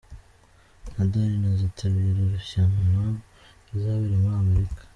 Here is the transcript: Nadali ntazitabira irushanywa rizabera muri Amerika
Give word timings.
Nadali 0.93 1.35
ntazitabira 1.41 2.19
irushanywa 2.25 3.05
rizabera 3.67 4.15
muri 4.21 4.35
Amerika 4.43 4.81